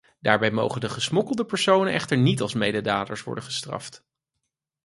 Daarbij 0.19 0.51
mogen 0.51 0.81
de 0.81 0.89
gesmokkelde 0.89 1.45
personen 1.45 1.93
echter 1.93 2.17
niet 2.17 2.41
als 2.41 2.53
mededaders 2.53 3.23
worden 3.23 3.43
gestraft. 3.43 4.03